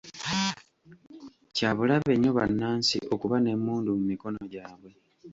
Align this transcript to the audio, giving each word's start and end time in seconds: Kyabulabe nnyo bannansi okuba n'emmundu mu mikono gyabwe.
Kyabulabe 1.55 2.13
nnyo 2.15 2.31
bannansi 2.37 2.97
okuba 3.13 3.35
n'emmundu 3.39 3.89
mu 3.97 4.03
mikono 4.11 4.39
gyabwe. 4.51 4.91